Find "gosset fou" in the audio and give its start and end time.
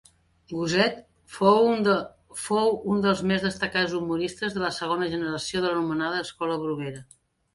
0.51-1.67